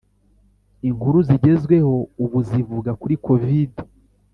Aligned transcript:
inkuru 0.89 1.17
zigezweho 1.27 1.93
ubu 2.23 2.39
zivuga 2.49 2.91
kuri 3.01 3.15
covid 3.25 3.73